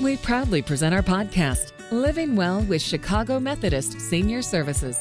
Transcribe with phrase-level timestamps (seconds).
[0.00, 4.98] We proudly present our podcast, Living Well with Chicago Methodist Senior Services.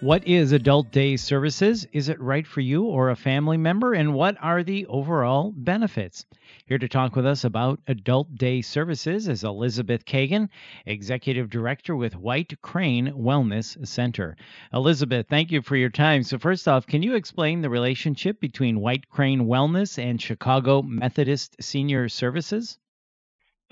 [0.00, 1.86] What is Adult Day Services?
[1.90, 3.94] Is it right for you or a family member?
[3.94, 6.26] And what are the overall benefits?
[6.66, 10.50] Here to talk with us about Adult Day Services is Elizabeth Kagan,
[10.84, 14.36] Executive Director with White Crane Wellness Center.
[14.74, 16.24] Elizabeth, thank you for your time.
[16.24, 21.56] So, first off, can you explain the relationship between White Crane Wellness and Chicago Methodist
[21.62, 22.76] Senior Services?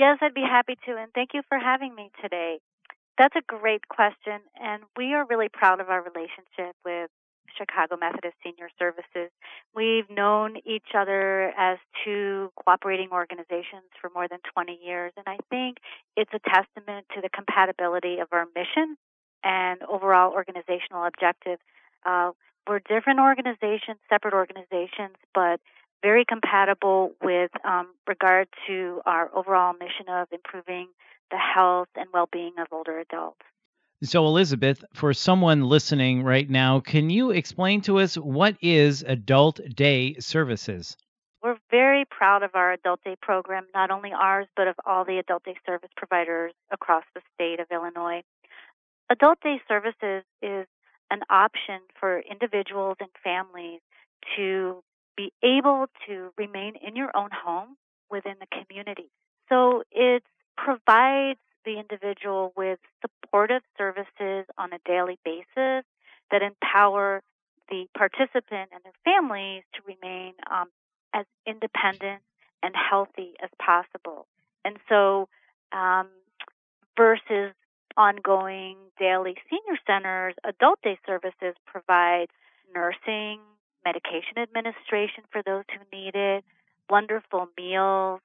[0.01, 2.59] Yes, I'd be happy to, and thank you for having me today.
[3.19, 7.11] That's a great question, and we are really proud of our relationship with
[7.55, 9.31] Chicago Methodist Senior Services.
[9.75, 15.37] We've known each other as two cooperating organizations for more than 20 years, and I
[15.51, 15.77] think
[16.17, 18.97] it's a testament to the compatibility of our mission
[19.45, 21.59] and overall organizational objective.
[22.07, 22.31] Uh,
[22.67, 25.61] we're different organizations, separate organizations, but
[26.03, 30.89] very compatible with um, regard to our overall mission of improving
[31.31, 33.41] the health and well-being of older adults.
[34.03, 39.61] So, Elizabeth, for someone listening right now, can you explain to us what is Adult
[39.75, 40.97] Day Services?
[41.43, 45.19] We're very proud of our Adult Day program, not only ours, but of all the
[45.19, 48.23] Adult Day service providers across the state of Illinois.
[49.11, 50.67] Adult Day Services is
[51.11, 53.81] an option for individuals and families
[54.37, 54.83] to
[55.17, 57.77] be able to remain in your own home
[58.11, 59.11] within the community.
[59.49, 60.23] So it
[60.57, 65.85] provides the individual with supportive services on a daily basis
[66.31, 67.23] that empower
[67.69, 70.69] the participant and their families to remain um,
[71.15, 72.23] as independent
[72.63, 74.27] and healthy as possible.
[74.65, 75.29] And so,
[75.73, 76.09] um,
[76.97, 77.55] versus
[77.97, 82.31] ongoing daily senior centers, adult day services provides
[82.75, 83.41] nursing,
[83.85, 86.45] medication administration for those who need it,
[86.89, 88.21] wonderful meals,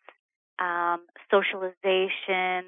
[0.60, 2.66] um, socialization,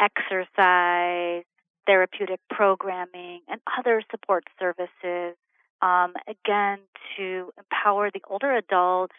[0.00, 1.44] exercise,
[1.86, 5.36] therapeutic programming, and other support services.
[5.82, 6.80] Um, again,
[7.16, 9.12] to empower the older adult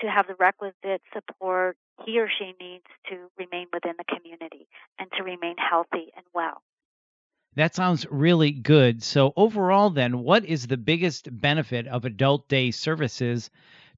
[0.00, 4.66] to have the requisite support he or she needs to remain within the community
[4.98, 6.62] and to remain healthy and well.
[7.56, 9.02] That sounds really good.
[9.02, 13.50] So, overall, then, what is the biggest benefit of adult day services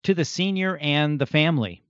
[0.04, 1.82] to the senior and the family?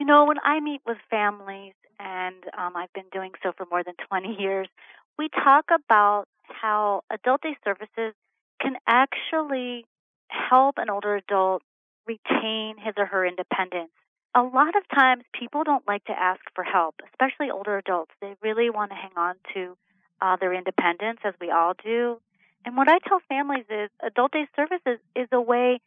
[0.00, 3.84] You know, when I meet with families, and um, I've been doing so for more
[3.84, 4.68] than 20 years,
[5.16, 8.14] we talk about how adult day services
[8.60, 9.84] can actually
[10.28, 11.62] help an older adult
[12.06, 13.90] retain his or her independence.
[14.34, 18.10] A lot of times people don't like to ask for help, especially older adults.
[18.20, 19.76] They really want to hang on to
[20.20, 22.20] uh, their independence, as we all do.
[22.64, 25.80] And what I tell families is adult day services is a way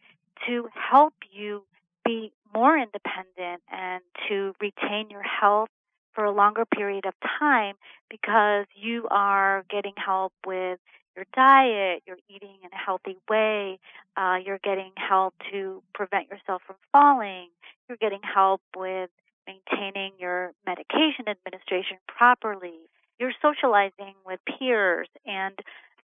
[0.48, 1.64] to help you
[2.04, 5.70] be more independent and to retain your health
[6.14, 7.76] for a longer period of time
[8.10, 10.80] because you are getting help with
[11.16, 13.80] your diet, you're eating in a healthy way,
[14.18, 17.48] uh, you're getting help to prevent yourself from falling,
[17.88, 19.10] you're getting help with
[19.48, 22.80] maintaining your medication administration properly,
[23.22, 25.58] you're socializing with peers, and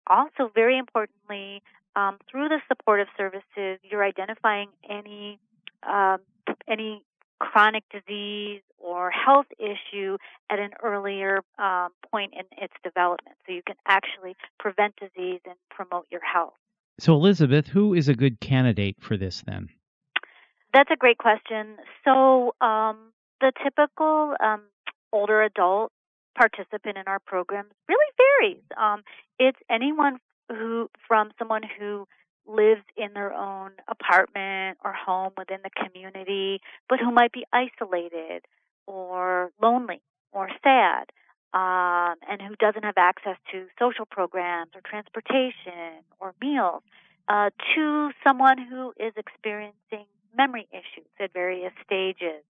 [0.06, 1.62] also very importantly,
[1.97, 5.38] um, through the supportive services, you're identifying any
[5.82, 6.19] um,
[6.69, 7.03] any
[7.38, 10.19] chronic disease or health issue
[10.50, 15.54] at an earlier um, point in its development, so you can actually prevent disease and
[15.71, 16.54] promote your health.
[16.98, 19.71] So, Elizabeth, who is a good candidate for this then?
[20.75, 21.77] That's a great question.
[22.04, 24.62] So, um, the typical um,
[25.12, 25.93] older adult
[26.36, 28.62] participant in our programs really varies.
[28.76, 29.02] Um,
[29.38, 32.06] it's anyone who, from someone who
[32.47, 38.42] lives in their own apartment or home within the community, but who might be isolated
[38.86, 40.00] or lonely
[40.32, 41.10] or sad,
[41.54, 46.82] um, and who doesn't have access to social programs or transportation or meals,
[47.28, 52.44] uh, to someone who is experiencing memory issues at various stages,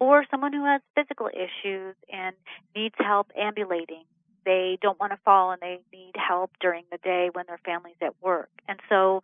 [0.00, 2.34] or someone who has physical issues and
[2.74, 4.04] needs help ambulating.
[4.44, 7.96] They don't want to fall and they need help during the day when their family's
[8.02, 8.50] at work.
[8.68, 9.22] And so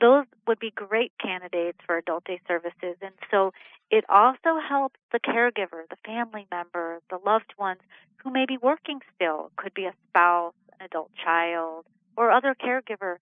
[0.00, 2.96] those would be great candidates for adult day services.
[3.00, 3.52] And so
[3.90, 7.80] it also helps the caregiver, the family member, the loved ones
[8.22, 11.86] who may be working still, could be a spouse, an adult child,
[12.16, 13.16] or other caregiver.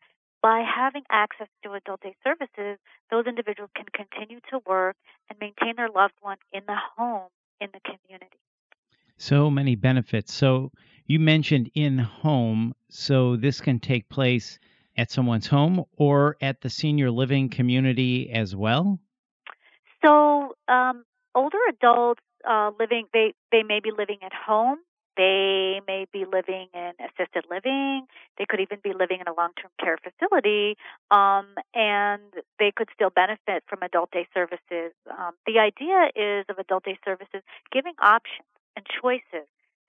[0.46, 2.78] By having access to adult day services,
[3.10, 4.94] those individuals can continue to work
[5.28, 8.38] and maintain their loved one in the home in the community.
[9.16, 10.32] So many benefits.
[10.32, 10.70] So
[11.04, 14.60] you mentioned in home, so this can take place
[14.96, 19.00] at someone's home or at the senior living community as well?
[20.04, 21.04] So, um,
[21.34, 24.78] older adults uh, living they they may be living at home
[25.16, 28.06] they may be living in assisted living.
[28.38, 30.76] They could even be living in a long term care facility,
[31.10, 32.22] um, and
[32.58, 34.92] they could still benefit from adult day services.
[35.10, 37.42] Um, the idea is of adult day services
[37.72, 38.46] giving options
[38.76, 39.48] and choices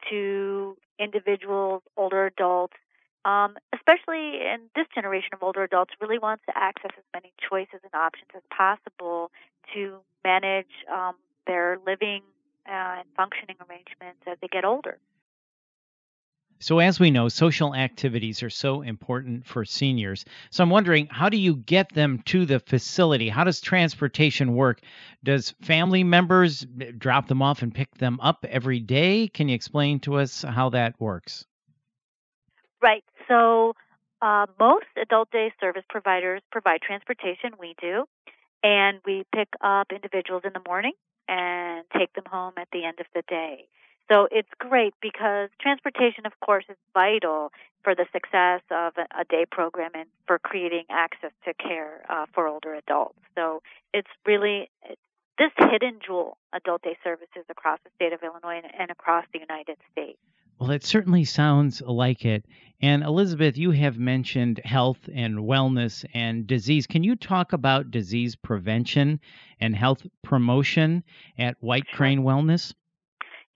[0.09, 2.77] to individuals, older adults,
[3.25, 7.81] um, especially in this generation of older adults, really wants to access as many choices
[7.83, 9.31] and options as possible
[9.73, 11.15] to manage um,
[11.45, 12.21] their living
[12.67, 14.97] uh, and functioning arrangements as they get older.
[16.59, 20.25] So, as we know, social activities are so important for seniors.
[20.49, 23.29] So, I'm wondering, how do you get them to the facility?
[23.29, 24.81] How does transportation work?
[25.23, 29.27] Does family members eh, drop them off and pick them up every day?
[29.27, 31.45] Can you explain to us how that works?
[32.81, 33.03] Right.
[33.27, 33.73] So,
[34.21, 37.51] uh, most adult day service providers provide transportation.
[37.59, 38.05] We do.
[38.63, 40.93] And we pick up individuals in the morning
[41.27, 43.67] and take them home at the end of the day.
[44.11, 47.51] So it's great because transportation, of course, is vital
[47.83, 52.47] for the success of a, day program and for creating access to care uh, for
[52.47, 53.19] older adults.
[53.35, 53.61] So
[53.93, 54.69] it's really
[55.37, 59.77] this hidden jewel, adult day services across the state of Illinois and across the United
[59.91, 60.17] States.
[60.59, 62.43] Well, it certainly sounds like it.
[62.81, 66.87] And Elizabeth, you have mentioned health and wellness and disease.
[66.87, 69.19] Can you talk about disease prevention
[69.59, 71.03] and health promotion
[71.37, 72.73] at White Crane Wellness?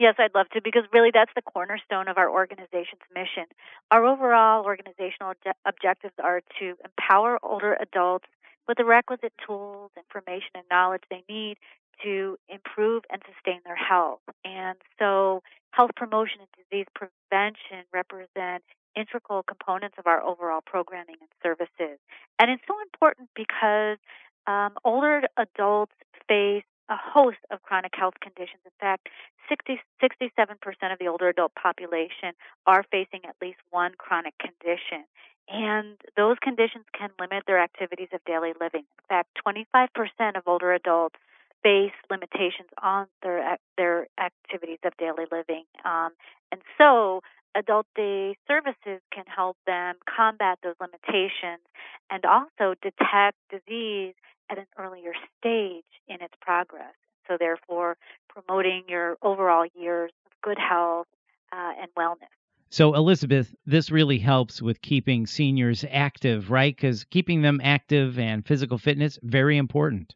[0.01, 3.45] Yes, I'd love to because really that's the cornerstone of our organization's mission.
[3.92, 5.33] Our overall organizational
[5.63, 8.25] objectives are to empower older adults
[8.68, 11.57] with the requisite tools, information, and knowledge they need
[12.03, 14.21] to improve and sustain their health.
[14.44, 18.63] And so, health promotion and disease prevention represent
[18.95, 22.00] integral components of our overall programming and services.
[22.39, 24.00] And it's so important because
[24.47, 25.94] um, older adults
[26.27, 28.59] face a host of chronic health conditions.
[28.65, 29.07] In fact,
[29.51, 32.31] 60, 67% of the older adult population
[32.65, 35.03] are facing at least one chronic condition.
[35.50, 38.86] And those conditions can limit their activities of daily living.
[38.88, 41.18] In fact, 25% of older adults
[41.63, 45.65] face limitations on their their activities of daily living.
[45.83, 46.12] Um,
[46.51, 47.21] and so,
[47.54, 51.62] adult day services can help them combat those limitations
[52.09, 54.13] and also detect disease
[54.50, 56.94] at an earlier stage in its progress.
[57.31, 57.95] So, therefore,
[58.28, 61.07] promoting your overall years of good health
[61.54, 62.28] uh, and wellness.
[62.69, 66.75] So, Elizabeth, this really helps with keeping seniors active, right?
[66.75, 70.13] Because keeping them active and physical fitness very important.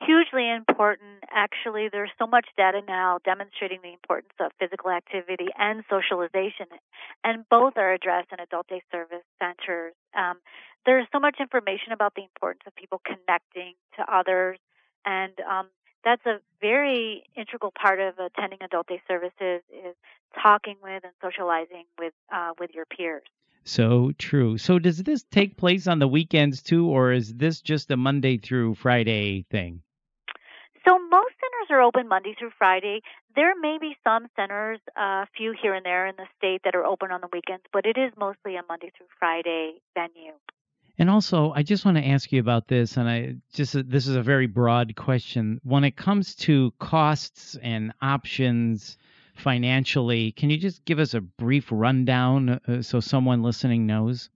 [0.00, 1.22] Hugely important.
[1.30, 6.66] Actually, there's so much data now demonstrating the importance of physical activity and socialization,
[7.22, 9.94] and both are addressed in adult day service centers.
[10.16, 10.38] Um,
[10.86, 14.58] there's so much information about the importance of people connecting to others,
[15.04, 15.66] and um,
[16.04, 19.94] that's a very integral part of attending adult day services is
[20.40, 23.22] talking with and socializing with uh, with your peers.
[23.64, 24.58] So true.
[24.58, 28.38] So does this take place on the weekends too, or is this just a Monday
[28.38, 29.82] through Friday thing?
[30.86, 33.02] So most centers are open Monday through Friday.
[33.36, 36.74] There may be some centers, a uh, few here and there in the state, that
[36.74, 40.34] are open on the weekends, but it is mostly a Monday through Friday venue.
[41.02, 44.14] And also, I just want to ask you about this, and I just this is
[44.14, 45.60] a very broad question.
[45.64, 48.98] When it comes to costs and options
[49.34, 54.30] financially, can you just give us a brief rundown uh, so someone listening knows?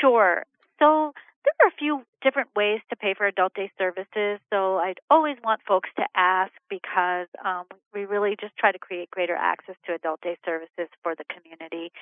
[0.00, 0.44] Sure.
[0.80, 1.12] So
[1.58, 4.40] there are a few different ways to pay for adult day services.
[4.50, 7.64] So I'd always want folks to ask because um,
[7.94, 11.92] we really just try to create greater access to adult day services for the community.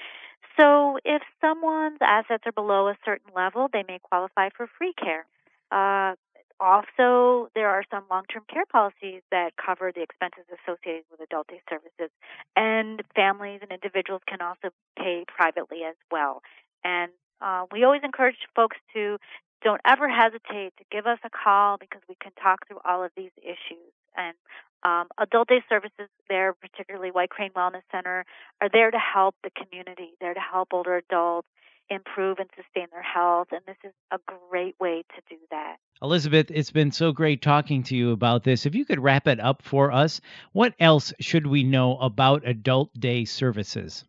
[0.58, 5.26] So if someone's assets are below a certain level, they may qualify for free care.
[5.70, 6.14] Uh,
[6.58, 11.48] also, there are some long term care policies that cover the expenses associated with adult
[11.48, 12.10] day services,
[12.56, 16.42] and families and individuals can also pay privately as well.
[16.82, 19.18] And uh, we always encourage folks to
[19.62, 23.10] don't ever hesitate to give us a call because we can talk through all of
[23.16, 23.92] these issues.
[24.16, 24.34] And
[24.82, 28.24] um, adult day services there, particularly White Crane Wellness Center,
[28.60, 30.12] are there to help the community.
[30.20, 31.48] They're to help older adults
[31.88, 33.48] improve and sustain their health.
[33.52, 34.18] And this is a
[34.50, 35.76] great way to do that.
[36.02, 38.66] Elizabeth, it's been so great talking to you about this.
[38.66, 40.20] If you could wrap it up for us,
[40.52, 44.04] what else should we know about adult day services?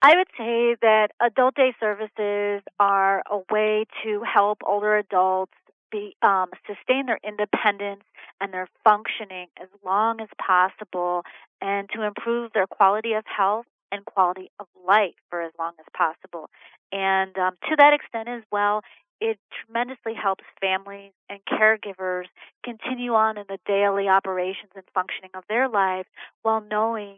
[0.00, 5.52] I would say that adult day services are a way to help older adults
[5.90, 8.04] be um, sustain their independence
[8.40, 11.24] and their functioning as long as possible,
[11.60, 15.86] and to improve their quality of health and quality of life for as long as
[15.96, 16.48] possible.
[16.92, 18.82] And um, to that extent as well,
[19.20, 22.26] it tremendously helps families and caregivers
[22.62, 26.08] continue on in the daily operations and functioning of their lives
[26.42, 27.16] while knowing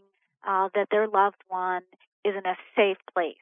[0.49, 1.83] uh, that their loved one
[2.25, 3.37] is in a safe place.